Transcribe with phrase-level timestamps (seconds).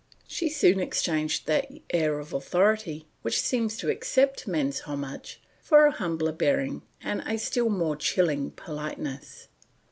[0.25, 5.91] She soon exchanged that air of authority which seems to accept men's homage for a
[5.91, 9.47] humbler bearing and a still more chilling politeness.